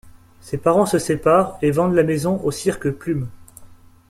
Ses 0.39 0.57
parents 0.57 0.87
se 0.87 0.97
séparent 0.97 1.59
et 1.61 1.69
vendent 1.69 1.93
la 1.93 2.01
maison 2.01 2.41
au 2.43 2.49
cirque 2.49 2.89
Plume. 2.89 3.29